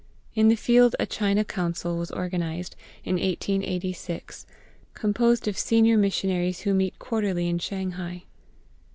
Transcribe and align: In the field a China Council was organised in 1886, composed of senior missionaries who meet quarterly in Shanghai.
In 0.33 0.47
the 0.47 0.55
field 0.55 0.95
a 0.99 1.05
China 1.05 1.45
Council 1.45 1.95
was 1.95 2.09
organised 2.09 2.75
in 3.03 3.17
1886, 3.17 4.47
composed 4.95 5.47
of 5.47 5.59
senior 5.59 5.95
missionaries 5.95 6.61
who 6.61 6.73
meet 6.73 6.97
quarterly 6.97 7.47
in 7.47 7.59
Shanghai. 7.59 8.23